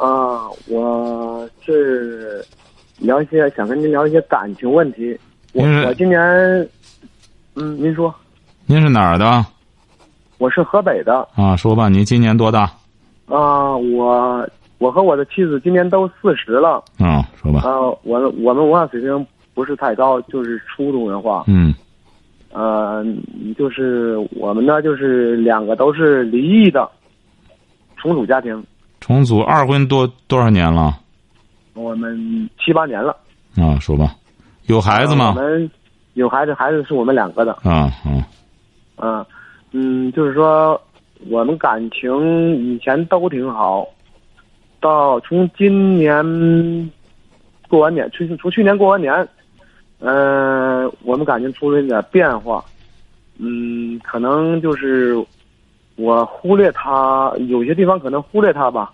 [0.00, 2.44] 啊，我是
[2.98, 5.18] 聊一些想跟您聊一些感情问题。
[5.52, 6.20] 我我今年，
[7.54, 8.14] 嗯，您说，
[8.66, 9.44] 您是哪儿的
[10.38, 11.54] 我是河北的啊？
[11.56, 12.62] 说吧，您今年多大？
[13.26, 17.60] 啊，我我和我的妻子今年都四十了啊，说吧。
[17.60, 21.44] 啊，我我们文化水平不是太高，就是初中文化。
[21.46, 21.74] 嗯
[22.50, 23.04] 呃，
[23.56, 26.90] 就是我们呢，就是两个都是离异的
[27.96, 28.62] 重组家庭，
[29.02, 30.96] 重组二婚多多少年了？
[31.74, 33.16] 我们七八年了。
[33.56, 34.14] 啊，说吧。
[34.66, 35.42] 有孩子吗我？
[35.42, 35.68] 们
[36.14, 37.52] 有孩子，孩子是我们两个的。
[37.64, 38.22] 啊嗯
[38.96, 39.26] 嗯，
[39.72, 40.80] 嗯，就是说
[41.28, 43.84] 我们感情以前都挺好，
[44.80, 46.22] 到从今年
[47.68, 49.12] 过完年，去从去年过完年，
[49.98, 52.64] 嗯、我们感情出了一点变化，
[53.38, 55.16] 嗯，可能就是
[55.96, 58.92] 我忽略他，有些地方可能忽略他吧，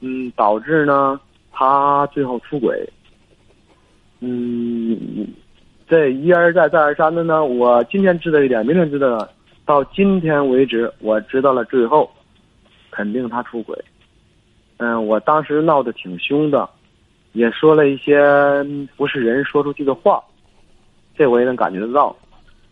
[0.00, 1.20] 嗯，导致呢
[1.52, 2.88] 他最后出轨，
[4.20, 5.28] 嗯，
[5.88, 9.28] 这一而再再而三的呢，我今天知道一点，明天知道。
[9.66, 12.10] 到今天为止，我知道了最后，
[12.90, 13.78] 肯定他出轨。
[14.78, 16.68] 嗯，我当时闹得挺凶的，
[17.34, 18.18] 也说了一些
[18.96, 20.20] 不是人说出去的话，
[21.16, 22.16] 这我也能感觉得到。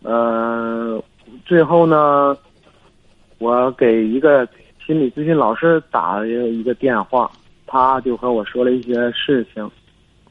[0.03, 1.01] 嗯，
[1.47, 2.37] 最后呢，
[3.39, 4.47] 我给一个
[4.85, 7.31] 心理咨询老师打了一个电话，
[7.67, 9.71] 他就和我说了一些事情，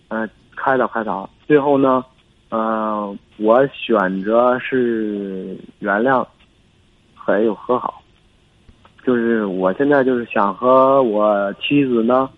[0.10, 1.30] 嗯、开导开导。
[1.48, 2.04] 最后呢，
[2.50, 6.26] 呃，我选择是原谅，
[7.16, 8.02] 还有和好。
[9.06, 12.30] 就是我现在就是想和我妻子呢，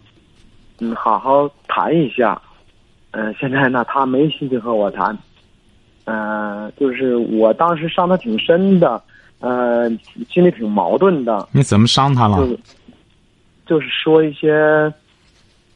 [0.79, 2.39] 嗯，好好谈一下。
[3.11, 5.17] 嗯、现在呢，她没心情和我谈。
[6.05, 9.01] 嗯、就是我当时伤她挺深的，
[9.39, 9.89] 呃，
[10.29, 12.47] 心里挺矛盾的，你怎么伤他了就？
[12.47, 12.59] 是
[13.65, 14.91] 就是说一些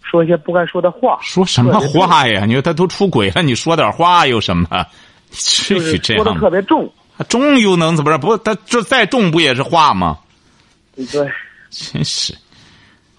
[0.01, 2.46] 说一些不该说的话，说什么话呀？
[2.46, 4.68] 你说他都出轨了，你说点话有什么？
[5.31, 6.34] 至就是于这说的？
[6.34, 6.91] 特别重。
[7.18, 8.18] 他重又能怎么着？
[8.18, 10.18] 不，他这再重不也是话吗？
[10.96, 11.31] 对，
[11.69, 12.34] 真是，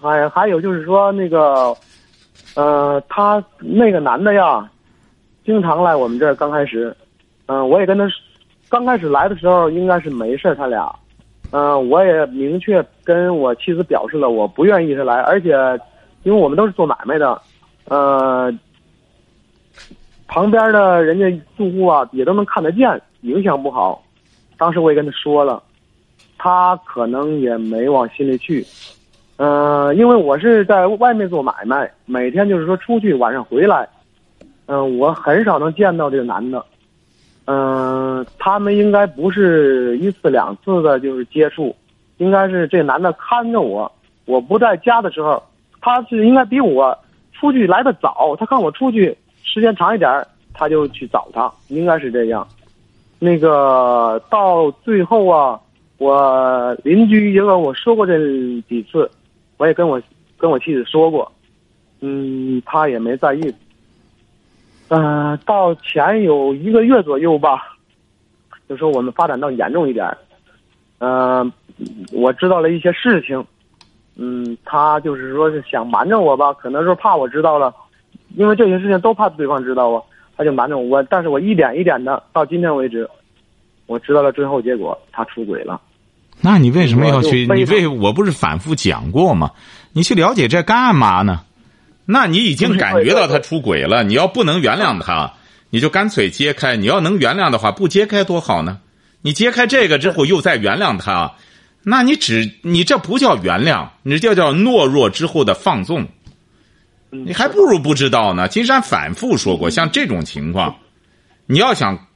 [0.01, 1.75] 哎还有就是说那个，
[2.55, 4.69] 呃，他那个男的呀，
[5.45, 6.35] 经常来我们这儿。
[6.35, 6.95] 刚开始，
[7.47, 8.05] 嗯、我也跟他，
[8.69, 10.93] 刚开始来的时候应该是没事他俩，
[11.51, 15.49] 嗯、我也明确跟我妻子表示了我不愿意他来，而且
[16.23, 17.39] 因为我们都是做买卖的，
[17.87, 18.51] 呃，
[20.27, 24.03] 旁边的人家住户啊也都能看得见，影响不好。
[24.57, 25.61] 当时我也跟他说了，
[26.37, 28.65] 他可能也没往心里去。
[29.37, 33.87] 呃，因为我是在外面做买卖，每天就是说出去，晚上回来，
[34.65, 36.65] 嗯、我很少能见到这个男的。
[37.45, 41.75] 嗯、他们应该不是一次两次的，就是接触，
[42.17, 43.91] 应该是这男的看着我，
[44.25, 45.41] 我不在家的时候，
[45.79, 46.97] 他是应该比我
[47.33, 50.09] 出去来的早，他看我出去时间长一点，
[50.53, 52.47] 他就去找他，应该是这样。
[53.19, 55.59] 那个到最后啊，
[55.99, 58.17] 我邻居也跟我说过这
[58.67, 59.09] 几次，
[59.57, 60.01] 我也跟我
[60.37, 61.31] 跟我妻子说过，
[62.01, 63.53] 嗯，他也没在意。
[64.89, 67.77] 嗯、到前有一个月左右吧，
[68.69, 70.17] 就说我们发展到严重一点儿，
[70.99, 71.51] 嗯、
[72.11, 73.43] 我知道了一些事情，
[74.15, 77.73] 嗯，他就是说是想瞒着我吧，可能是怕我知道了，
[78.35, 80.01] 因为这些事情都怕对方知道啊，
[80.37, 81.01] 他就瞒着我。
[81.03, 83.09] 但是我一点一点的到今天为止，
[83.87, 85.81] 我知道了最后结果，他出轨了。
[86.41, 87.47] 那你为什么要去？
[87.47, 89.49] 你为我不是反复讲过吗？
[89.93, 91.41] 你去了解这干嘛呢？
[92.05, 95.33] 那你已经感觉到他出轨了，你要不能原谅他，
[95.69, 96.75] 你就干脆揭开。
[96.75, 98.79] 你要能原谅的话，不揭开多好呢？
[99.21, 101.33] 你揭开这个之后又再原谅他，
[101.81, 106.07] 那你只你这不叫原谅，你这叫懦弱之后的放纵。
[107.11, 108.47] 嗯你还不如不知道呢。
[108.47, 110.75] 金山反复说过，像这种情况，
[111.45, 112.07] 你要想，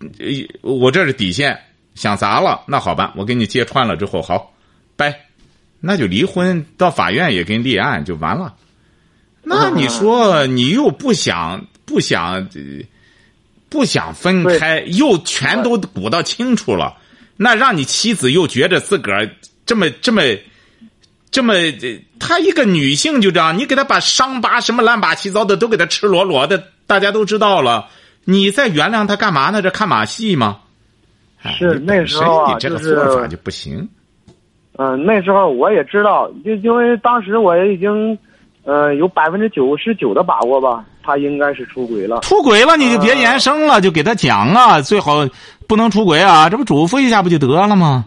[0.00, 0.26] 呃
[0.62, 1.60] 我这是底线，
[1.94, 4.52] 想砸了，那好办，我给你揭穿了之后，好，
[4.96, 5.25] 掰，
[5.80, 8.54] 那就离婚，到法院也给你立案就完了。
[9.42, 12.84] 那你说你又不想不想呃
[13.68, 16.96] 不想分开，又全都鼓捣清楚了，
[17.36, 19.30] 那让你妻子又觉着自个儿
[19.64, 20.22] 这么这么
[21.30, 27.88] 这么呃她一个女性就这样，你给她把伤疤什么乱八七糟的都给她赤裸裸的，大家都知道了，
[28.24, 29.62] 你再原谅她干嘛呢？
[29.62, 30.60] 这看马戏吗？
[31.56, 33.88] 是那时候啊，你这个就是做法就不行。
[34.78, 38.18] 嗯、那时候我也知道，就因为当时我也已经，
[38.64, 42.20] 呃，有百分之九十九的把握吧，他应该是出轨了。
[42.20, 45.26] 出轨了你就别延伸了，就给他讲啊，最好
[45.66, 48.04] 不能出轨啊，这不嘱咐一下不就得了吗？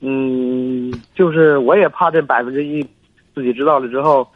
[0.00, 2.86] 嗯，就是我也怕这百分之一，
[3.34, 4.28] 自己知道了之后，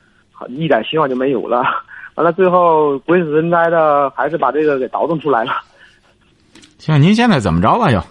[0.48, 1.62] 一点希望就没有了。
[2.14, 5.52] 完了，最后鬼使神差的，还是把这个给倒腾出来了。
[6.78, 7.92] 行，您现在怎么着了？
[7.92, 8.02] 又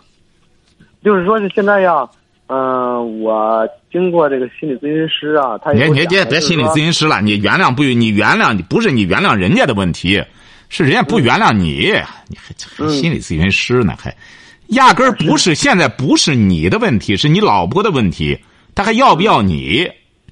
[1.04, 2.08] 就是说是现在呀，
[2.52, 6.92] 嗯、我经过这个心理咨询师啊，他也你你别给我讲别心理咨询。
[6.92, 10.24] 师了，你原谅不你原谅你不是你原谅人家的问题，
[10.68, 11.94] 是人家不原谅你，
[12.28, 14.16] 你还还嗯心理咨询师呢，还
[14.70, 18.40] 压根儿不是现在不是你的问题，是你老婆的问题，
[18.74, 19.88] 他还要不要你？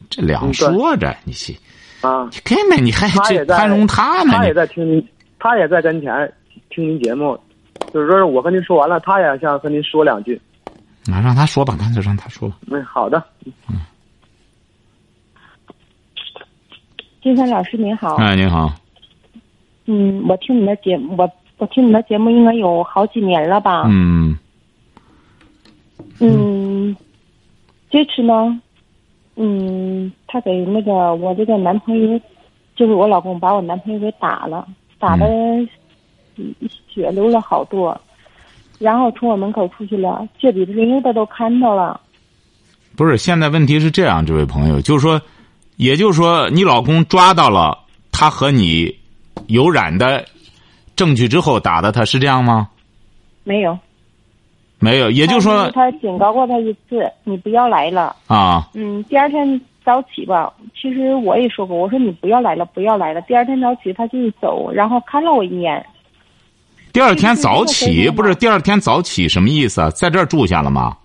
[0.09, 1.55] 这两说着，你去，
[2.01, 4.33] 啊，你根本你还这宽容他呢？
[4.37, 6.33] 他也在听您，他也在跟前
[6.71, 7.39] 听您节目，
[7.93, 10.41] 就是说是我跟您说完了，他也想和您说两句。
[11.13, 12.57] 啊，让他说吧，干脆让他说吧。
[12.67, 13.23] 嗯，好的。
[17.21, 18.71] 金山老师您好，哎，您好，
[19.85, 23.83] 嗯，我听你的节目，我我听你的节目应该有好几年了吧？
[23.87, 24.37] 嗯。
[26.19, 26.95] 嗯，
[27.89, 28.59] 这次呢，
[29.35, 32.19] 嗯，他给那个我这个男朋友，
[32.75, 34.67] 就是我老公把我男朋友给打了，
[34.97, 35.25] 打的
[36.87, 37.99] 血流了好多，
[38.79, 41.99] 然后从我门口出去了，这里的人的都看到了。
[42.95, 45.21] 不是，现在问题是这样，这位朋友，就是说，
[45.75, 47.77] 也就是说，你老公抓到了
[48.11, 48.95] 他和你
[49.47, 50.25] 有染的
[50.95, 52.69] 证据之后打的他，是这样吗？
[53.43, 53.77] 没有，
[54.79, 58.15] 没有，也就是说他警告过他一次，你不要来了。
[58.27, 63.21] 啊，嗯，第二天早起吧，其实我也说过，我说你不要来了，不要来了。
[63.21, 65.85] 第二天早起他就走，然后看了我一眼，
[66.97, 69.29] 第二天早起不是第二天早起。
[69.29, 69.89] 什么意思啊？
[69.91, 70.97] 在这儿住下了吗？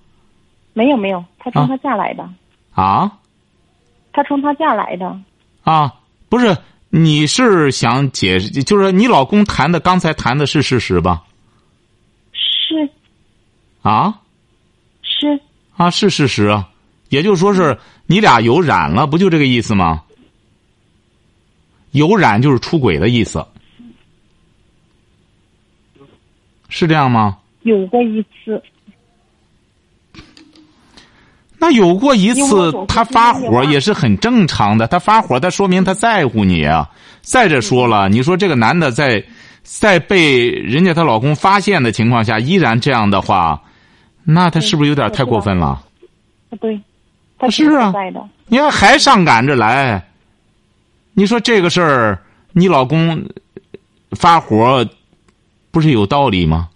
[0.72, 1.68] 没有没有，他从啊？
[1.68, 2.26] 他家来的，
[2.72, 3.12] 啊？
[4.10, 5.20] 他从他家来的，
[5.64, 5.92] 啊，
[6.30, 6.56] 不是，
[6.88, 11.24] 你是想解释，就是你老公谈的刚才谈的是事实吧？
[12.32, 12.88] 是。
[13.82, 14.18] 啊？
[15.02, 15.38] 是，
[15.76, 16.70] 啊，是事实啊，
[17.10, 20.02] 也就是说是你俩有染了，不就这个意思吗？
[21.90, 23.46] 有染就是出轨的意思，
[26.72, 27.36] 是这样吗？
[27.64, 28.60] 有过一次，
[31.58, 34.86] 那有过一次他发火也是很正常的。
[34.88, 36.90] 他发火，他说明他在乎你啊。
[37.20, 39.22] 再者说了，你说这个男的在
[39.62, 43.62] 在被人家她老公发现的情况下，依然这样的话，
[44.24, 45.66] 那他是不是有点太过分了？
[45.66, 45.82] 啊
[46.58, 46.80] 对，
[47.38, 47.92] 他是啊，
[48.48, 50.02] 你看还上赶着来，
[51.12, 52.18] 你说这个事儿，
[52.52, 53.24] 你老公
[54.12, 54.84] 发火
[55.72, 56.68] 不是有道理吗？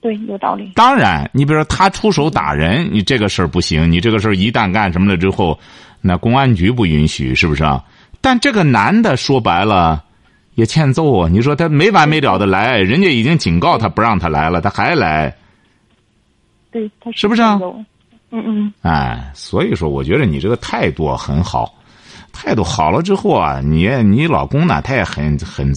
[0.00, 5.56] 对，有道理，当然，你比如说他出手打人，你这个事儿不行，你这个事儿一旦干什么了之后，
[6.00, 7.84] 那公安局不允许，是不是啊？
[8.20, 10.02] 但这个男的说白了，
[10.56, 11.28] 也欠揍啊！
[11.28, 15.32] 你说他没完没了的来，人家已经警告他不让他来了，他还来，
[16.72, 17.60] 对，他是不是啊
[18.34, 21.72] 嗯嗯，哎，所以说，我觉得你这个态度很好，
[22.32, 25.72] 态度好了之后啊，你你老公呢，他也很很，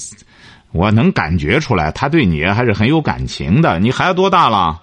[0.75, 3.79] 我能感觉出来，他对你还是很有感情的。
[3.79, 4.81] 你孩子多大了？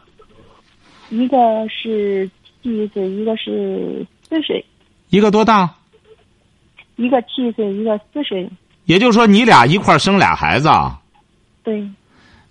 [1.10, 1.36] 一个
[1.68, 2.28] 是
[2.62, 4.64] 七岁，一个是四岁，
[5.10, 5.68] 一个多大？
[6.96, 8.48] 一个七岁，一个四岁，
[8.86, 10.98] 也就是说，你俩一块生俩孩子啊？
[11.62, 11.80] 对，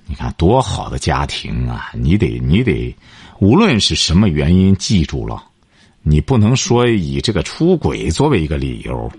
[0.05, 1.91] 你看多好的家庭啊！
[1.95, 2.95] 你得你得，
[3.39, 5.43] 无论是什么原因，记住了，
[6.03, 9.11] 你不能说以这个出轨作为一个理由。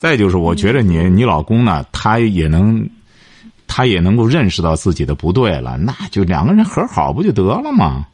[0.00, 2.88] 再就是，我觉得你你老公呢，他也能，
[3.66, 8.06] 他也能够认识到自己的不对了，那就两个人和好不就得了吗？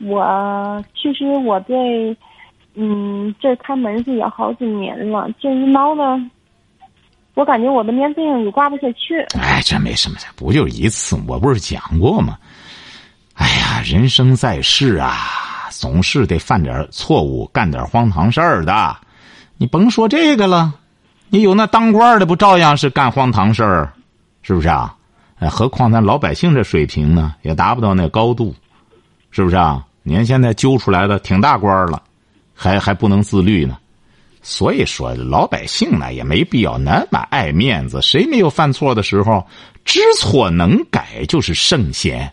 [0.00, 2.16] 我其实我对，
[2.72, 6.30] 嗯，这儿看门子也好几年了，这一闹呢，
[7.34, 9.20] 我感觉我的面子上也挂不下去。
[9.38, 11.20] 哎，这没什么，不就一次？
[11.28, 12.38] 我不是讲过吗？
[13.34, 18.96] 哎呀，人生在世啊，总是得犯点错误，干点荒唐事儿的。
[19.60, 20.72] 你甭说这个了，
[21.28, 23.92] 你有那当官的，不照样是干荒唐事儿，
[24.42, 24.94] 是不是啊？
[25.40, 28.54] 哎，何况咱老百姓这水平呢，也达不到那高度，
[29.32, 29.84] 是不是啊？
[30.04, 32.00] 你看现在揪出来的挺大官了，
[32.54, 33.76] 还还不能自律呢。
[34.42, 38.00] 所以说，老百姓呢也没必要那么爱面子。
[38.00, 39.44] 谁没有犯错的时候？
[39.84, 42.32] 知错能改就是圣贤。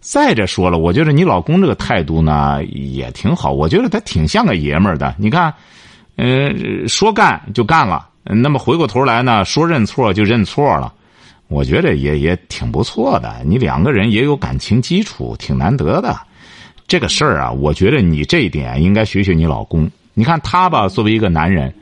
[0.00, 5.14] 再者说了，我觉得你老公这个态度呢也挺好，我觉得他挺像个爷们儿的。
[5.18, 5.52] 你看，
[6.16, 8.08] 嗯，说干就干了。
[8.24, 10.92] 那么回过头来呢，说认错就认错了。
[11.48, 13.36] 我觉得也也挺不错的。
[13.44, 16.18] 你两个人也有感情基础，挺难得的。
[16.88, 19.88] 这个事儿啊，我觉得你这一点应该学学你老公。
[20.14, 21.72] 你看他吧，作为一个男人，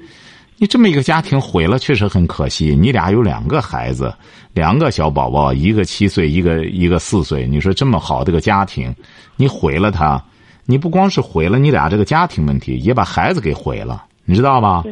[0.58, 2.74] 你这么一个家庭毁了，确实很可惜。
[2.74, 4.12] 你俩有两个孩子，
[4.52, 7.46] 两个小宝宝，一个七岁，一个一个四岁。
[7.46, 8.94] 你说这么好的个家庭，
[9.36, 10.22] 你毁了他，
[10.66, 14.82] 你不光是毁了你俩这个家庭问题，也把孩子给毁了，你知道吧？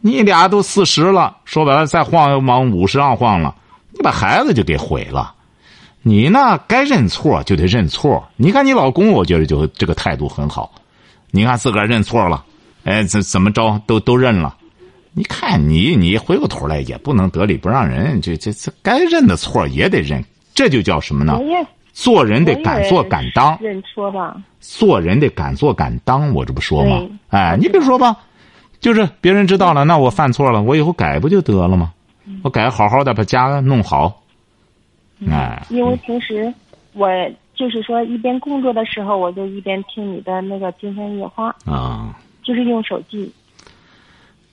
[0.00, 3.54] 你俩都四十了，说白了再晃往五十上晃了，
[3.90, 5.34] 你把孩子就给毁了。
[6.02, 8.26] 你呢，该认错就得认错。
[8.36, 10.72] 你看你老公，我觉得就这个态度很好。
[11.30, 12.42] 你看自个儿认错了，
[12.84, 14.56] 哎，怎怎么着都都认了。
[15.12, 20.24] 你看你你回过头来也不能得理不让人，这这这该认的错也得认。
[20.54, 21.38] 这就叫什么呢？
[21.92, 23.58] 做人得敢做敢当。
[23.60, 24.36] 认错吧。
[24.60, 27.02] 做人得敢做敢当，我这不说吗？
[27.28, 28.16] 哎，你比如说吧，
[28.80, 31.92] 就是别人知道了，那我犯错了，我以后改不就得了吗？
[32.42, 34.22] 我改好好的把家弄好。
[35.30, 36.52] 哎，因为平时
[36.94, 37.08] 我
[37.54, 43.30] 就是说一边工作的时候，我就一边听你的那个精神夜话啊，就是用手机。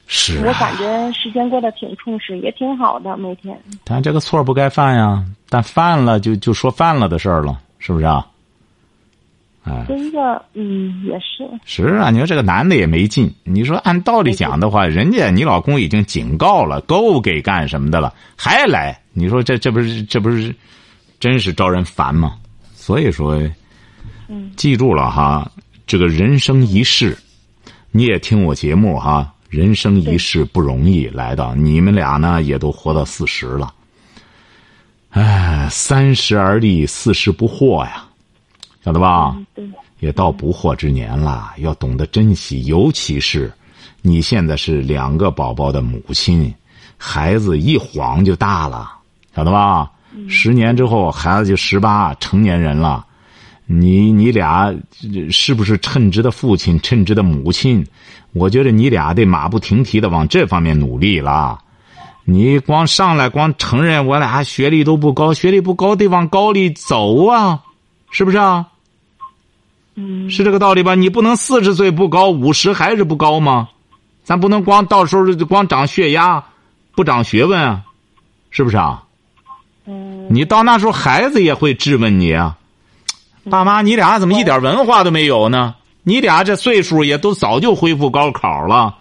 [0.08, 3.58] 是，我感觉时间过得挺充实，也挺好的，每天。
[3.86, 8.26] 但这个错不该犯呀，但犯了就就说犯了的事儿了，是不是啊？
[9.68, 11.46] 哎，这一个嗯也是。
[11.66, 13.34] 是啊，你说这个男的也没劲。
[13.44, 18.98] 你说按道理讲的话，人家你老公已经警告了，够给干什么的了，还来？
[19.12, 20.56] 你说这这不是这不是，
[21.20, 22.36] 真是招人烦吗？
[22.74, 23.36] 所以说，
[24.30, 25.52] 嗯，记住了哈，
[25.86, 27.18] 这个人生一世，
[27.92, 33.74] 你也听我节目哈，人生一世不容易，来到你们俩呢也都活到四十了，
[35.10, 38.07] 哎，三十而立，四十不惑呀，
[38.88, 39.36] 晓得吧？
[39.54, 43.52] 对，也到不惑之年了，要懂得珍惜，尤其是
[44.02, 46.56] 你现在是两个宝宝的母亲，
[46.98, 48.90] 孩子一晃就大了。
[49.36, 49.92] 晓得吧？
[50.30, 53.06] 十年之后，孩子就十八，成年人了。
[53.66, 54.74] 你你俩
[55.30, 57.86] 是不是称职的父亲、称职的母亲？
[58.32, 61.60] 我觉得你俩得马不停蹄的往这方面努力了。
[62.24, 67.60] 你光上来光承认我俩学历都不高，学历不高得往高里走啊，
[68.12, 68.66] 是不是啊？
[70.00, 70.94] 嗯，是这个道理吧？
[70.94, 73.68] 你不能四十岁不高，五十还是不高吗？
[74.24, 76.44] 咱不能光到时候光长血压，
[76.96, 77.82] 不长学问啊，
[78.52, 79.04] 是不是啊？
[80.30, 82.58] 你到那时候，孩子也会质问你啊，
[83.50, 85.74] 爸妈，你俩怎么一点文化都没有呢？
[86.04, 88.96] 你俩这岁数也都早就恢复高考了，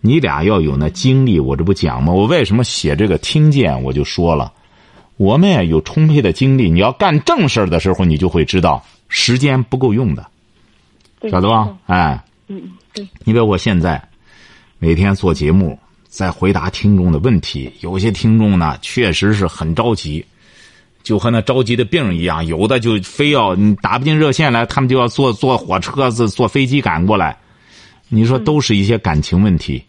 [0.00, 2.12] 你俩要有那精力，我这不讲吗？
[2.12, 3.82] 我为什么写这个听见？
[3.82, 4.52] 我就说了，
[5.16, 10.26] 我们有充沛的精力，你要干正事儿的时候，你就会知道时间不够用的，
[11.30, 11.68] 晓得吧？
[11.84, 13.06] 哎，嗯，对。
[13.24, 14.02] 你比如我现在
[14.78, 15.78] 每天做节目。
[16.10, 20.26] 在回答听众的问题，有些听众呢确实是很着急，
[21.04, 27.36] 就和那着急的病一样，有的就非要你打不进热线来，他们就要坐坐火车子、坐飞机赶过来。
[28.08, 29.80] 你说都是一些感情问题，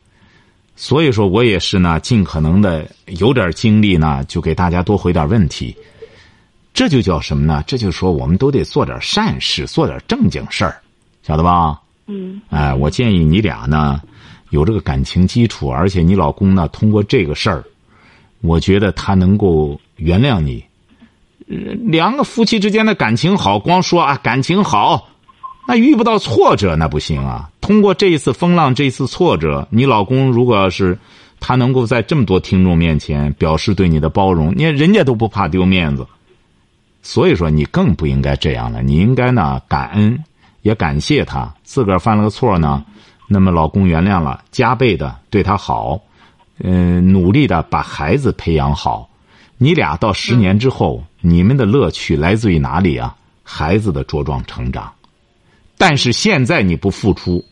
[0.75, 5.75] 所以说我也是呢，尽可能的有点精力呢，就给大家多回点问题。
[6.73, 7.63] 这就叫什么呢？
[7.67, 10.79] 这就说我们都得做点善事，做点正经事儿，
[11.23, 11.79] 晓得吧？
[12.07, 12.41] 嗯。
[12.49, 14.01] 哎，我建议你俩呢。
[14.49, 17.63] 有这个感情基础，而且你老公呢，通过这个事儿，
[18.41, 20.61] 我觉得他能够原谅你。
[21.89, 25.07] 两个夫妻之间的感情好，光说啊感情好，
[25.65, 27.49] 那遇不到挫折那不行啊。
[27.61, 30.99] 通过这一次风浪，这一次挫折，你老公如果要是
[31.39, 36.05] 他能够在这么多听众面前表示对你的包容，你看人家都不怕丢面子，
[37.01, 38.81] 所以说你更不应该这样了。
[38.81, 40.24] 你应该呢感恩，
[40.62, 42.86] 也感谢他自个儿犯了个错呢。
[43.27, 46.00] 那么，老公原谅了，加倍的对他好，
[46.60, 49.10] 嗯，努力的把孩子培养好。
[49.58, 53.15] 你俩到十年之后，你们的乐趣来自于哪里啊？
[53.43, 54.91] 孩子的茁壮成长。
[55.77, 57.43] 但是现在你不付出，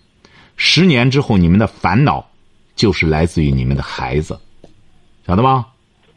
[0.57, 2.25] 十年之后你们的烦恼
[2.75, 4.39] 就是来自于你们的孩子，
[5.25, 5.65] 晓得吗？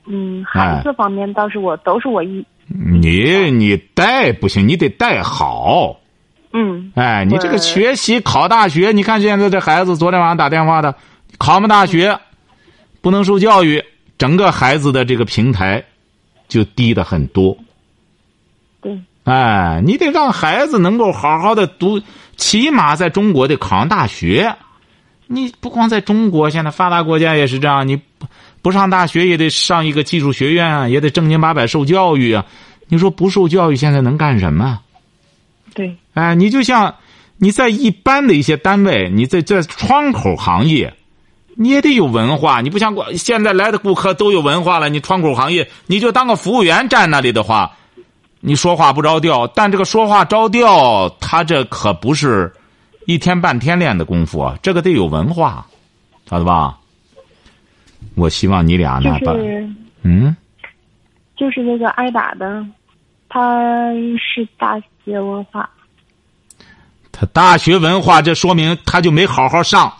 [0.07, 2.45] 嗯，孩子方面倒是我都是我一。
[2.67, 5.99] 你你带不行，你得带好。
[6.53, 10.95] 嗯，哎，你这个学习考大学，你看现在这孩子，昨天晚上打电话的，
[11.39, 12.19] 考不大学，
[13.01, 13.83] 不能受教育，
[14.19, 15.83] 整个孩子的这个平台
[16.49, 17.57] 就低的很多。
[18.83, 22.03] 对，哎，你得让孩子能够好好的读，
[22.37, 24.55] 起码在中国得考上大学。
[25.27, 27.99] 你不光在中国，现在发达国家也是这样，你
[28.63, 32.47] 不不上大学也得上一个技术学院啊，也得正经八百受教育啊。
[32.89, 34.79] 你说不受教育，现在能干什么？
[35.75, 36.95] 对，哎，你就像，
[37.37, 40.95] 你在一般的一些单位，你在这窗口行业，
[41.55, 42.61] 你也得有文化。
[42.61, 47.73] 你不像过现在来的顾客都有文化了，你窗口行业你就当个服务员站那里的话，
[48.41, 49.47] 你说话不着调。
[49.49, 52.53] 但这个说话着调，他这可不是
[53.07, 55.67] 一天半天练的功夫啊，这个得有文化，
[56.31, 56.79] 晓得吧？
[58.15, 59.69] 我希望你俩呢，把就是
[60.03, 60.37] 嗯。
[61.35, 62.65] 就是那个挨打的，
[63.29, 65.69] 他是大学文化，
[67.11, 69.93] 他大学文化，这说明他就没好好上，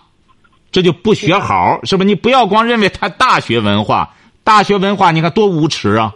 [0.71, 2.07] 这就不学好，是不是？
[2.07, 6.15] 你不要光认为他大学文化，大学文化你看多无耻啊，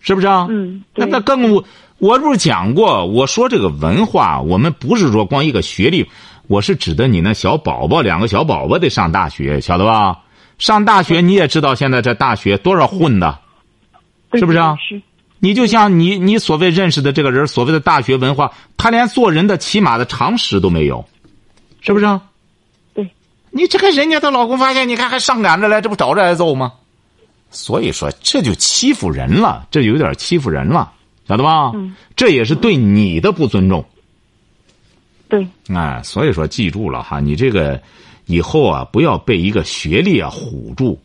[0.00, 0.46] 是不是啊？
[0.48, 1.62] 嗯，那对那更无
[1.98, 6.08] 我不是讲过，我说这个文化，我们不是说光一个学历，
[6.46, 10.20] 我是指的你那小宝宝，两个小宝宝得上大学，晓得吧？
[10.58, 13.38] 上大学你也知道，现在这大学多少混的，
[14.34, 15.00] 是不是啊是，
[15.38, 21.04] 你就像你你所谓认识的这个人，所谓的大学文化，他连做人的起码的常识都没有，
[21.80, 22.22] 是不是啊？
[22.94, 23.10] 对，
[23.50, 26.72] 你这个人家的老公发现，你看还上赶着来，这不找着挨揍吗？
[27.50, 30.92] 所以说，这就欺负人了，这有点欺负人了，
[31.28, 31.70] 晓得吧？
[31.74, 33.84] 嗯这也是对你的不尊重。
[35.28, 37.80] 对，哎，所以说记住了哈，你这个
[38.26, 41.00] 以后啊，不要被一个学历啊唬住。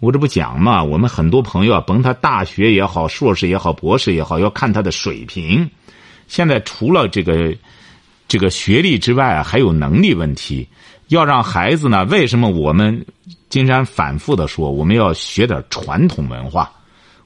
[0.00, 5.68] 我这不讲嘛，我们很多朋友啊，甭他大学也好，硕士也好，博士也好，要看他的水平。
[6.28, 7.56] 现在除了这个
[8.28, 10.68] 这个学历之外啊，还有能力问题。
[11.08, 13.04] 要让孩子呢，为什么我们
[13.50, 16.70] 金山反复的说，我们要学点传统文化？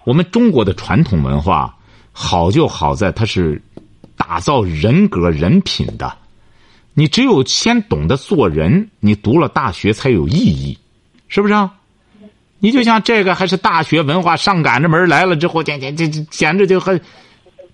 [0.05, 1.75] 我们中国的传统文化
[2.13, 3.61] 好就好在它是
[4.17, 6.13] 打造人格人品的。
[6.99, 10.77] 你只有先懂得做人，你读了大学才有意义，
[11.29, 11.73] 是不是啊？
[12.59, 16.99] 你就像这个还是大学文化上赶着门来了之后，简简这这简直就和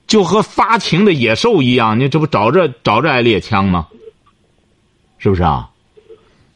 [0.06, 3.88] 就和发情的野兽一样，你这不找着找着挨猎枪吗？
[5.16, 5.70] 是不是啊？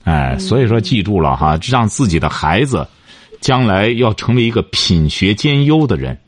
[0.05, 2.87] 哎，所以说记住了哈，让自己的孩子
[3.41, 6.19] 将来要成为一个品学兼优的人。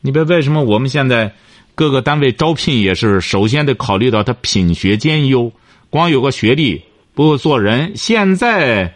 [0.00, 1.32] 你别为什么我们现在
[1.76, 5.52] 各个单位招聘也是首先得考虑到他品学兼优，
[5.94, 6.82] 光有个学历
[7.14, 7.92] 不会做人。
[7.94, 8.92] 现在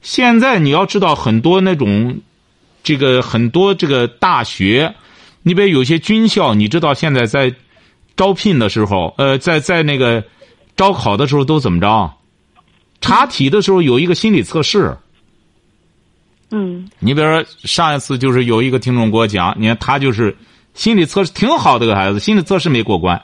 [0.00, 2.20] 现在你要知道很多那种
[2.84, 4.94] 这个很多这个大学，
[5.42, 7.52] 你比如有些军校，你知道现在在
[8.16, 10.22] 招聘的时候，呃，在在那个
[10.76, 12.12] 招考的时候都怎么着？
[13.00, 14.96] 查体的时候有一个心理测试。
[16.52, 20.36] 嗯你比如说上一次就是有一个听众给我讲，你看他就是
[20.74, 23.20] 心理测试挺好的个孩子，心理测试没过关，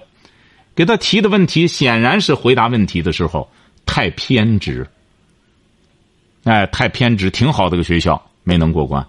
[0.74, 3.50] 给他提的问题显然是回答问题的时候
[3.84, 4.86] 太偏执，
[6.44, 9.06] 哎，太偏执，挺好的个学校没能过关。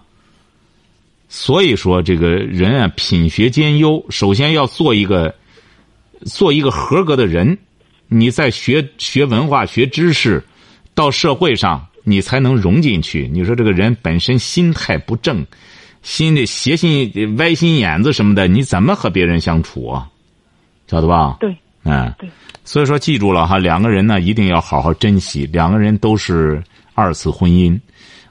[1.28, 5.34] 所以说，这个人啊，品学兼优，首先要做一个
[6.26, 7.58] 做一个合格的人，
[8.08, 10.44] 你再学学文化、学知识，
[10.94, 13.28] 到社会上你才能融进去。
[13.32, 15.44] 你说这个人本身心态不正，
[16.02, 20.08] 心里邪心、歪心眼子什么的，你怎么和别人相处啊？
[20.86, 21.36] 晓得吧？
[21.40, 22.28] 对，嗯对，
[22.64, 26.62] 所以说记住了哈，两个人呢一定要好好珍惜，两个人都是
[26.94, 27.78] 二次婚姻，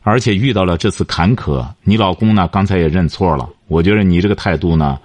[0.01, 4.99] 而且遇到了这次坎坷，你老公呢刚才也认错了，我觉得你这个态度呢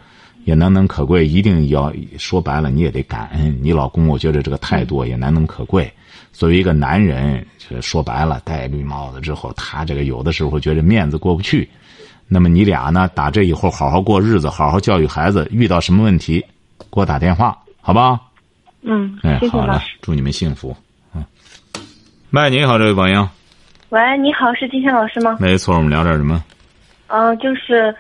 [0.45, 5.91] 也难能可贵，一定要说白了你也得感恩你老公，我觉得这个态度也难能可贵。
[6.33, 7.45] 作为一个男人，
[7.81, 11.69] 说白了戴绿帽子之后，他这个有的时候觉得面子过不去。
[12.29, 16.45] 那么你俩呢，打这以后好好过日子，好好教育孩子，遇到什么问题
[16.91, 18.21] 给我打电话，好吧？
[18.83, 20.75] 嗯，哎，好了祝你们幸福。
[21.15, 21.25] 嗯，
[22.31, 23.29] 喂，你好，这位朋友，
[23.91, 25.37] 喂，你好，是金山老师吗？
[25.41, 26.43] 没错，我们聊点什么？
[27.09, 27.95] 嗯、就是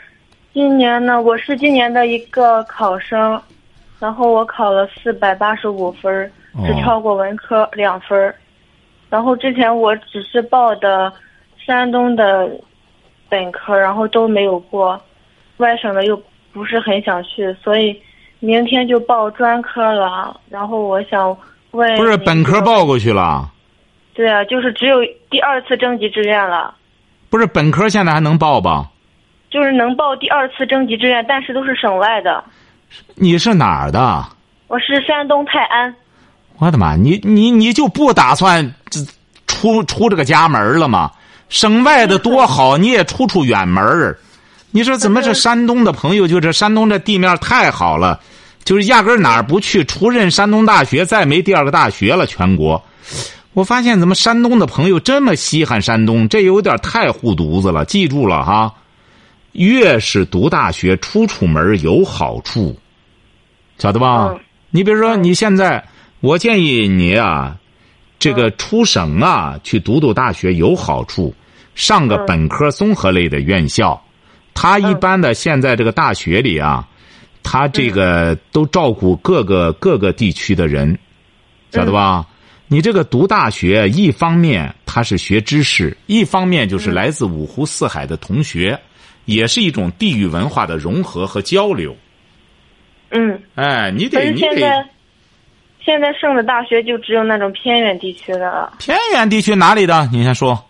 [0.53, 3.40] 今年呢，我是今年的一个考生，
[3.98, 6.31] 然后我考了四百八十五分儿，
[6.64, 8.35] 只哦超过文科两分儿。
[9.11, 11.12] 然后之前我只是报的
[11.57, 12.48] 山东的
[13.29, 15.01] 本科，然后都没有过，
[15.57, 16.22] 外省的又
[16.53, 17.98] 不是很想去，所以
[18.40, 20.38] 明天就报专科了。
[20.48, 21.37] 然后我想
[21.72, 22.61] 问，不是本科？
[22.62, 23.51] 报过去了，
[24.14, 24.98] 对啊，就是只有
[25.31, 26.74] 第二次征集志愿了。
[27.31, 28.88] 不是本科现在还能报吧？
[29.51, 32.44] 就是能报第二次征集志愿，但是都是省外的。
[33.14, 34.24] 你是哪儿的？
[34.66, 35.94] 我是山东泰安，
[36.59, 36.96] 我的妈！
[36.96, 39.01] 你你你就不打算这
[39.46, 41.11] 出出这个家门了吗？
[41.48, 44.18] 省外的多好，你也出出远门儿
[44.71, 48.21] 你说怎么这山东的朋友就这山东这地面太好了，
[48.65, 52.27] 就是压根儿哪儿不去，除任山东大学，再没第二个大学了。
[52.27, 52.85] 全国，
[53.55, 57.85] 我发现怎么山东的朋友这么稀罕山东，这有点太护犊子了。
[57.87, 58.75] 记住了哈，
[59.53, 62.77] 越是读大学，出出门有好处，
[63.79, 64.29] 晓得吧？
[64.33, 65.83] 嗯你比如说，你现在
[66.21, 67.57] 我建议你啊，
[68.19, 71.35] 这个出省啊，去读读大学有好处，
[71.75, 73.99] 上个本科综合类的院校。
[74.61, 76.85] 他一般的现在这个大学里啊，
[77.44, 80.99] 他这个都照顾各个各个地区的人，
[81.71, 82.27] 晓得吧？
[82.66, 88.77] 你这个读大学，一方面他是学知识，一方面就是来自五湖四海的同学，
[89.27, 91.97] 也是一种地域文化的融合和交流。
[93.11, 94.88] 嗯，哎，你得你得现在
[95.81, 100.09] 现在上的大学就只有那种偏远地区的了，偏远地区哪里的？
[100.12, 100.66] 你先说。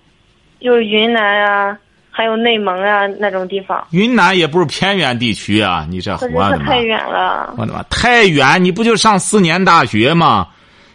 [0.60, 1.78] 就是云南啊，
[2.18, 3.86] 还有内蒙啊那种地方。
[3.90, 5.86] 云南也不是偏远地区啊！
[5.88, 6.66] 你这我的妈！
[6.66, 7.54] 太远了。
[7.56, 7.80] 我的妈！
[7.84, 10.48] 太远，你不就上四年大学吗？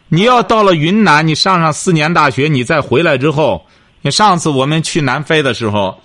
[0.10, 3.66] 你要到了云南，你上上四年大学，你再回来之后，
[4.02, 5.98] 你上次我们去南非的时候，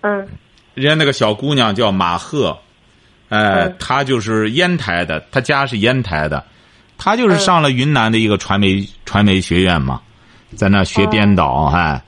[0.00, 0.26] 嗯
[0.74, 2.58] 人家那个小姑娘叫马赫，
[3.28, 6.44] 呃，嗯她就是烟台的，她家是烟台的，
[6.98, 10.00] 她就是上了云南的一个传媒传媒学院嘛，
[10.56, 12.02] 在那学编导，哎。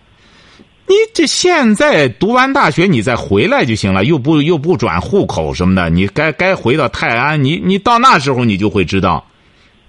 [0.87, 9.25] 你这现在读完大学，你再回来就行了，又不又不转户口什么的，你该该回到泰安，你你到那时候你就会知道，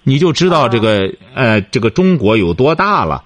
[0.03, 3.23] 你就知道这个、呃这个中国有多大了。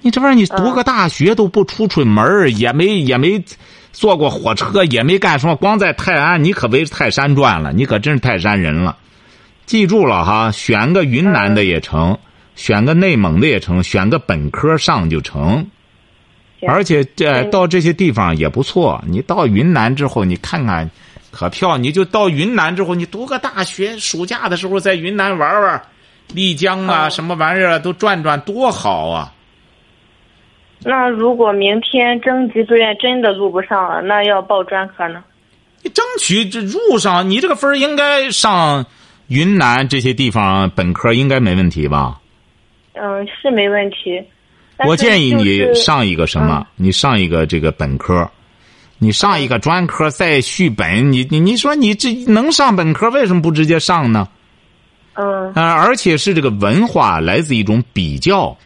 [0.00, 3.44] 你这玩意儿，你读个大学都不出出门儿也没也没
[3.92, 8.96] 坐过火车，也没干什么，光在泰安，你可为泰山转了，你可真是泰山人了。
[9.64, 12.18] 记住了哈，选个云南的也成，
[12.56, 15.64] 选个内蒙的也成，选个本科上就成。
[16.62, 19.02] 行而且这嗯到这些地方也不错。
[19.06, 20.88] 你到云南之后，你看看，
[21.30, 21.82] 可漂亮。
[21.82, 25.82] 你就到云南之后，你读个大学，暑假的时候在云南玩玩，
[26.32, 29.32] 丽江啊，哦什么玩意儿啊都转转，多好啊！
[30.84, 35.22] 那如果明天征集志愿真的录不上了，那要报专科呢？
[35.82, 38.86] 你争取这入上，你这个分儿应该上
[39.26, 42.20] 云南这些地方本科应该没问题吧？
[42.94, 44.22] 嗯，是没问题。
[44.86, 46.66] 我建议你上一个什么？
[46.76, 48.28] 你上一个这个本科，
[48.98, 54.28] 你上一个专科再续本，你你你说你这能上本科，为什么不直接上呢？
[55.14, 58.56] 嗯呃，而且是这个文化来自一种比较，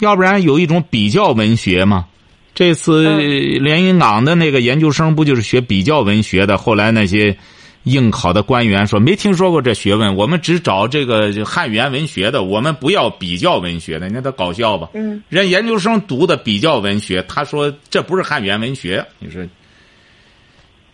[0.00, 2.06] 要不然有一种比较文学嘛？
[2.54, 6.58] 这次嗯连云港的那个研究生不就是学比较文学的？
[6.58, 7.36] 后来那些
[7.84, 14.08] 应考的官员说没听说过这学问，我们只找这个汉语言文学的，我们不要比较文学的。
[14.08, 14.90] 你看他搞笑吧？
[14.94, 19.46] 嗯人研究生读的比较文学，他说这不是汉语言文学，你说。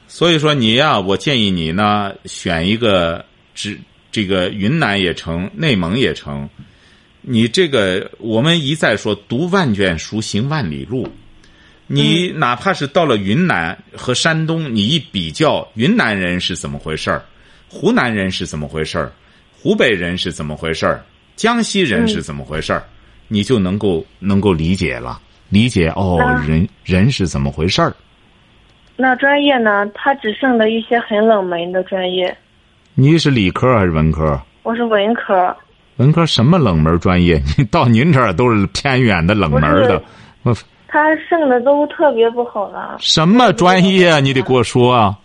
[0.06, 3.76] 所以说你呀、我建议你呢选一个只
[4.12, 6.48] 这个云南也成，内蒙也成。
[7.20, 11.08] 你这个我们一再说，读万卷书，行万里路。
[11.86, 17.22] 你哪怕是到了云南和山东，你一比较，云南人是怎么回事儿，
[17.68, 19.12] 湖南人是怎么回事儿，
[19.52, 21.04] 湖北人是怎么回事儿，
[21.36, 22.82] 江西人是怎么回事儿，
[23.28, 27.94] 你就能够能够理解了，理解哦，人人是怎么回事儿。
[28.96, 29.84] 那专业呢？
[29.94, 32.36] 它只剩了一些很冷门的专业。
[32.94, 34.40] 你是理科还是文科？
[34.62, 35.54] 我是文科，
[35.96, 37.42] 文科什么冷门专业？
[37.58, 40.00] 你到您这儿都是偏远的冷门的。
[40.44, 40.56] 我
[40.94, 44.20] 它剩的都特别不好了，什么专业啊？
[44.20, 45.18] 你得给我说啊！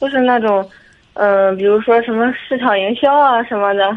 [0.00, 0.68] 就是那种，
[1.14, 3.96] 嗯、比如说什么市场营销啊什么的。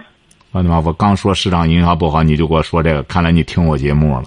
[0.51, 0.79] 我的妈！
[0.79, 4.25] 我刚说市场营销不好，你就给我说这个，看来你听我节目了。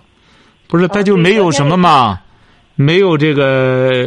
[0.67, 2.19] 不是，他就没有什么嘛，
[2.75, 4.03] 没有这个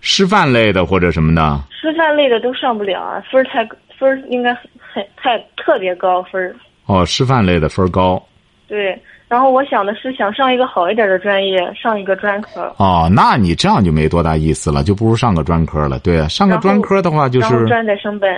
[0.00, 1.60] 师范类的或者什么的。
[1.70, 3.62] 师范类的都上不了啊，分儿太
[3.98, 6.56] 分儿应该很很太特别高分儿。
[6.86, 8.20] 哦，师范类的分儿高。
[8.66, 8.98] 对，
[9.32, 12.70] 然后我想的是想上一个好一点的专业，上一个专科。
[12.76, 15.98] 哦，那你这样就没多大意思了，就不如上个专科了。
[16.00, 18.30] 对啊，上个专科的话就是专在升本。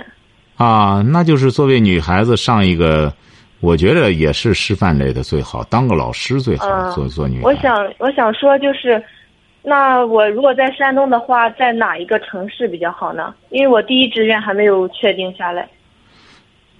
[0.55, 3.11] 啊，那就是作为女孩子上一个，
[3.59, 7.43] 我觉得也是师范类的最好，当个老师最好，嗯做做女孩。
[7.43, 9.03] 我想我想说就是，
[9.63, 13.35] 那我如果在山东的话，在哪一个城市比较好呢？
[13.49, 15.67] 因为我第一志愿还没有确定下来。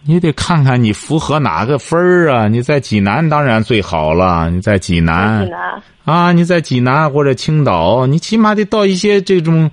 [0.07, 2.47] 你得看看你符合哪个分儿啊！
[2.47, 5.81] 你在济南当然最好了，你在济南济南。
[6.03, 9.71] 啊，你在济南或者青岛，你起码得到一些这种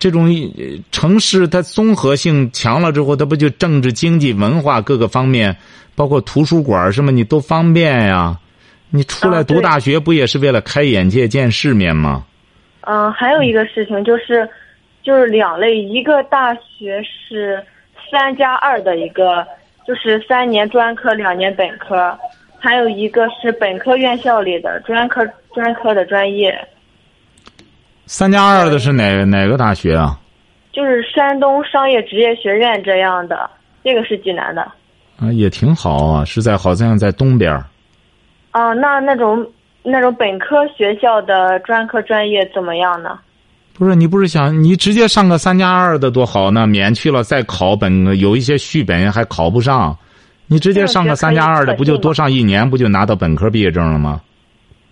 [0.00, 5.56] 这种呃城市，它综合性强了之后，它不就政治、经济、文化各个方面，
[5.94, 8.36] 包括图书馆什么，你都方便呀。
[8.90, 12.24] 你出来读大学不也是为了开眼界、见世面吗？
[12.80, 14.48] 嗯，还有一个事情就是，
[15.04, 17.62] 就是两类，一个大学是
[18.10, 19.46] 三加二的一个，
[19.86, 22.16] 就是三年专科，两年本科，
[22.58, 26.56] 还有一个是本科院校里的专科专科的专业，
[28.06, 30.18] 三加二的是哪哪个大学啊？
[30.72, 33.48] 就是山东商业职业学院这样的，
[33.82, 34.62] 这个是济南的。
[35.18, 37.64] 啊，也挺好啊，是在好像在东边儿。
[38.50, 39.50] 啊，那那种
[39.82, 43.18] 那种本科学校的专科专业怎么样呢？
[43.78, 46.66] 不是你不是想你直接上个三加二的多好呢？
[46.66, 49.96] 免去了再考本，有一些续本还考不上，
[50.46, 54.20] 你直接上个三加二的，不就多上一年，不就拿到本科毕业证了吗？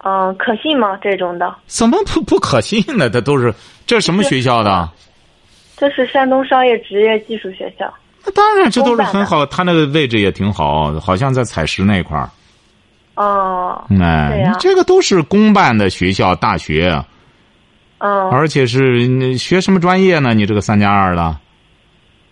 [0.05, 0.99] 嗯，可信吗？
[1.01, 1.55] 这种的？
[1.67, 3.09] 怎么不不可信呢？
[3.09, 3.55] 这都是
[3.87, 4.87] 这什么学校的？
[5.79, 7.91] 这是山东商业职业技术学校。
[8.23, 12.29] 那当然，这都是很好，他那个位置也挺好，好像在采石那块儿。
[13.15, 13.83] 哦。
[13.99, 17.03] 哎，你这个都是公办的学校、大学。
[17.99, 18.31] 嗯。
[18.31, 20.35] 而且是学什么专业呢？
[20.35, 21.37] 你这个三加二的。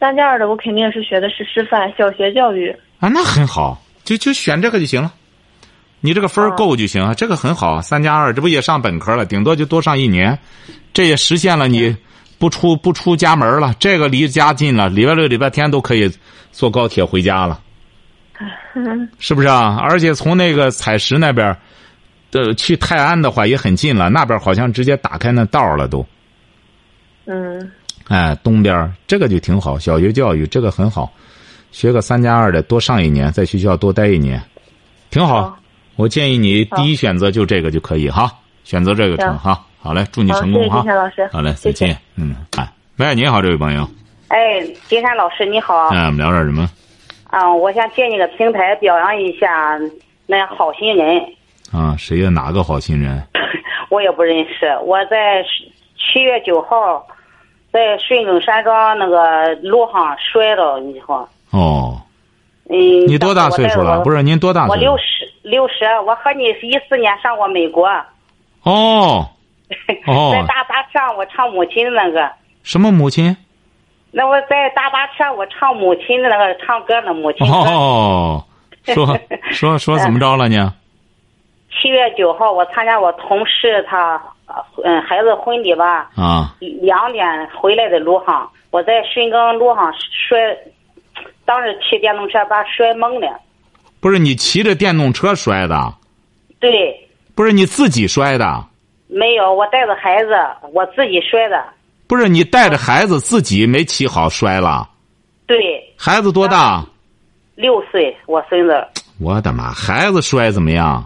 [0.01, 2.75] 三加二的，我肯定是学的是师范小学教育。
[2.99, 5.13] 啊，那很好，就就选这个就行了。
[6.01, 7.81] 你这个分够就行，这个很好。
[7.81, 9.25] 三加二，这不也上本科了？
[9.25, 10.37] 顶多就多上一年，
[10.93, 11.97] 这也实现了你
[12.41, 13.73] 不出不出家门了。
[13.79, 16.11] 这个离家近了，礼拜六、礼拜天都可以
[16.51, 17.61] 坐高铁回家了，
[19.21, 19.79] 是不是啊？
[19.81, 21.57] 而且从那个采石那边
[22.33, 26.05] 的去泰安的话也很近了，那边好像直接打开那道了都。
[27.27, 27.71] 嗯。
[28.09, 31.13] 哎，东边这个就挺好，小学教育这个很好，
[31.71, 34.43] 学个三加二的多上一年，在学校多待一年，
[35.11, 35.57] 挺好。
[35.95, 38.33] 我建议你第一选择就这个就可以哈，
[38.65, 39.65] 选择这个成哈。
[39.79, 40.79] 好嘞，祝你成功哈。
[40.79, 41.29] 金山老师。
[41.33, 41.97] 好嘞，再见。
[42.17, 43.89] 嗯，哎，喂，你好，这位朋友。
[44.29, 44.39] 哎，
[44.89, 45.89] 金山老师你好。
[45.89, 46.69] 哎，我们聊点什么？
[47.31, 49.79] 啊，我想借你个平台表扬一下
[50.27, 51.21] 那好心人。
[51.73, 52.29] 啊，谁呀？
[52.31, 53.23] 哪个好心人？
[53.91, 54.67] 我也不认识。
[54.85, 55.43] 我在
[55.97, 57.07] 七月九号
[57.73, 61.29] 在顺景山庄那个路上摔了，你说。
[61.51, 62.01] 哦。
[62.69, 63.07] 嗯。
[63.07, 64.01] 你多大岁数了？
[64.01, 64.67] 不是您多大？
[64.69, 65.31] 我六十。
[65.43, 67.89] 六十，我和你是一四年上过美国。
[68.63, 69.29] 哦，
[70.07, 72.31] 哦，在大巴车我唱母亲的那个。
[72.63, 73.37] 什么母亲？
[74.13, 77.45] 那我在大巴车我唱母亲的那个唱歌的母亲。
[77.51, 78.45] 哦，
[78.85, 79.19] 说
[79.51, 80.75] 说说怎么着了呢？
[81.73, 84.21] 七月九号，我参加我同事他
[84.85, 86.11] 嗯孩子婚礼吧。
[86.17, 86.55] 啊。
[86.61, 89.93] 两点回来的路上，我在顺耕路上
[90.29, 90.39] 摔，
[91.45, 93.41] 当时骑电动车把摔懵了。
[94.01, 95.95] 不是你骑着电动车摔的，
[96.59, 98.65] 对，不是你自己摔的，
[99.07, 100.31] 没有，我带着孩子，
[100.73, 101.65] 我自己摔的。
[102.09, 104.89] 不是你带着孩子自己没骑好摔了，
[105.47, 105.57] 对。
[105.97, 106.85] 孩子多大？
[107.55, 108.85] 六岁，我孙子。
[109.21, 111.05] 我的妈，孩子摔怎么样？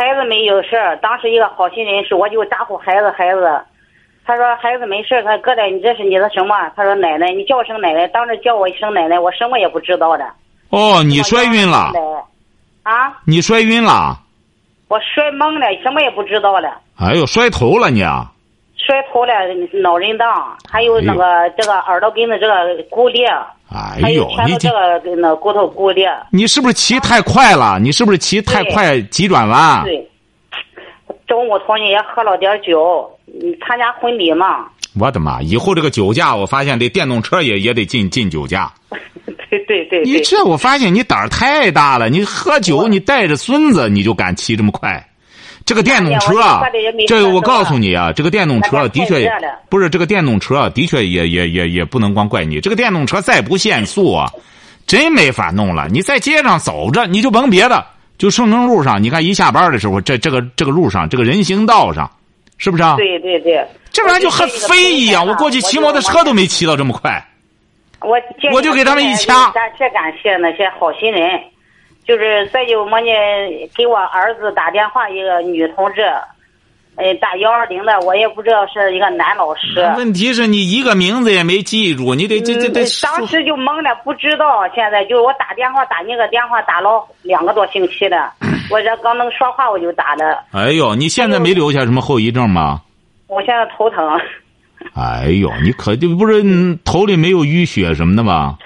[0.00, 3.60] 孩子没有事儿，当时一个好心人士，我就招呼孩子，孩子，
[4.24, 6.56] 他说孩子没事他哥的你这是你的什么？
[6.74, 10.24] 他说奶奶，你叫声奶奶，当时叫我一声奶奶，我什么也不知道的。
[10.70, 11.92] 哦，你摔晕了，
[12.82, 13.12] 啊！
[13.26, 14.16] 你摔晕了，
[14.88, 16.80] 我摔懵了，什么也不知道了。
[16.98, 18.02] 哎呦，摔头了你！
[18.90, 19.32] 摔头了，
[19.80, 23.24] 脑震荡，还有那个这个耳朵根子这个骨裂，
[23.70, 26.10] 哎呦，你这个那骨头骨裂。
[26.32, 27.78] 你是不是骑太快了？
[27.78, 29.84] 你是不是骑太快急转弯？
[29.84, 30.04] 对。
[31.28, 33.08] 中午同学也喝了点酒，
[33.64, 34.66] 参加婚礼嘛。
[34.98, 35.40] 我的妈！
[35.40, 38.72] 以后这个酒驾，我发现这电动车也也得进进酒驾。
[39.48, 42.08] 对对对，你这我发现你胆儿太大了。
[42.08, 45.00] 你喝酒，你带着孙子，你就敢骑这么快？
[45.66, 46.62] 这个电动车啊，
[47.06, 49.30] 这个我告诉你啊，这个电动车的确
[49.68, 52.60] 不是这个电动车，的确也也也也不能光怪你。
[52.60, 54.30] 这个电动车再不限速啊，
[54.86, 55.86] 真没法弄了。
[55.88, 57.84] 你在街上走着，你就甭别的，
[58.18, 62.10] 就顺耕路上，你看一下班的时候，这这个这个路上，这个人行道上，
[62.58, 62.96] 是不是啊？
[62.96, 65.24] 对对对，这玩意儿就和飞一样。
[65.24, 67.24] 我过去骑摩托车都没骑到这么快。
[68.00, 68.16] 我
[68.52, 69.50] 我就给他们一掐。
[69.50, 71.38] 感谢感谢那些好心人，
[72.06, 73.06] 就是再就么呢？
[73.76, 76.02] 给我儿子打电话一个女同志，
[76.96, 79.80] 呃，打幺二零的，我也不知道是一个男老师。
[79.96, 82.84] 问题是你一个名字也没记住，你得这这得。
[83.02, 84.68] 当时就懵了，不知道。
[84.74, 88.32] 现在就是我打电话打那个电话打了两个多星期了，
[88.70, 90.36] 我这刚能说话我就打的。
[90.50, 92.80] 哎呦，你现在没留下什么后遗症吗？
[93.28, 94.20] 我现在头疼。
[94.94, 96.42] 哎呦，你可就不是
[96.84, 98.58] 头里没有淤血什么的吗？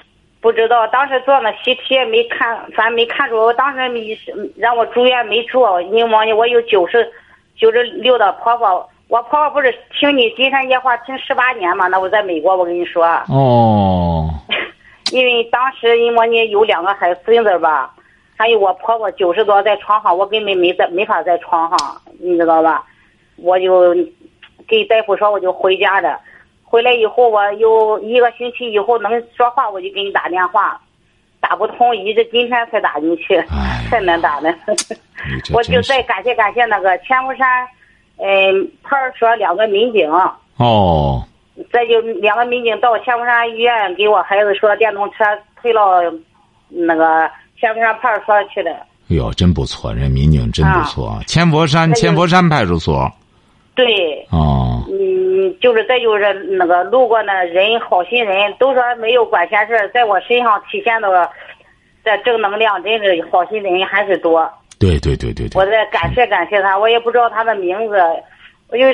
[0.45, 3.35] 不知道，当时做那 CT 没看，反正没看出。
[3.35, 4.15] 我当时没
[4.55, 7.11] 让我住院没住，因为我有九十
[7.57, 11.87] 九十六的婆婆，我婆婆不是听你金山夜话听十八年嘛？
[11.87, 13.03] 那我在美国，我跟你说。
[13.27, 14.29] 哦。
[15.11, 17.91] 因为当时因为你有两个孩孙子吧，
[18.37, 22.83] 还有我婆婆九十多在床上，我根本没在没法在床上，你知道吧？
[23.37, 23.95] 我就。
[24.67, 26.19] 给大夫说我就回家了，
[26.65, 30.77] 回来以后我有一个星期以后能说话，我就给你打电话，
[31.39, 33.41] 打不通，一直今天才打进去，
[33.89, 34.53] 太难打了。
[35.53, 37.47] 我就再感谢感谢那个千佛山，
[38.17, 40.11] 嗯，派出所两个民警。
[40.57, 41.23] 哦。
[41.71, 45.23] 再就两个民警到千佛山医院给我孩子说电动车
[45.61, 46.01] 推到
[46.67, 48.71] 那个千佛山派出所去的。
[48.71, 51.07] 哎呦，真不错，人民警真不错。
[51.07, 53.09] 啊、千佛山，千佛山派出所。
[53.75, 61.29] 对，哦，嗯，就是再就是那个路过那人好心人，都说没有管闲事儿，在我身上体现的
[62.03, 64.49] 这正能量，真是好心人还是多。
[64.79, 65.61] 对对对对对。
[65.61, 67.97] 我在感谢感谢他，我也不知道他的名字，
[68.69, 68.85] 我就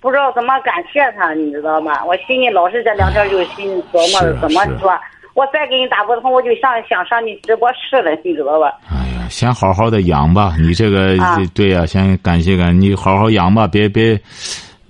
[0.00, 2.04] 不知道怎么感谢他，你知道吗？
[2.04, 4.98] 我心里老是这两天就心里琢磨是啊怎么说。
[5.34, 8.72] 我再给你打不通，我就上想上你直播室了，你知道吧？
[8.90, 14.18] 哎呀，先好好的养吧，你这个、啊对呀、先感谢感谢，你好好养吧，别别，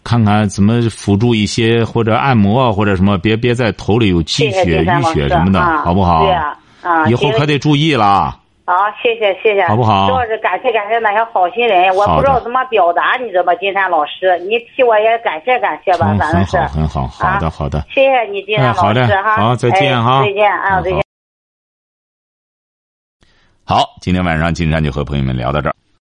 [0.02, 6.24] 看看怎么辅助一些或者按摩啊或者什么，别别在头里有积血、淤血什么的，啊好不好？
[6.24, 8.36] 对呀、啊，以后可得注意了。
[8.70, 13.52] 好，谢谢谢谢，好不好主要是感谢感谢那些好心人，我不知道怎么表达，你知道吗？
[13.56, 17.84] 金山老师，你替我也感谢感谢吧，很反正是很好，很好，好的啊好的。
[17.92, 21.00] 谢谢你，金山老师哈，好再见哎哈再见啊，嗯再见。
[23.64, 25.74] 好，今天晚上金山就和朋友们聊到这儿。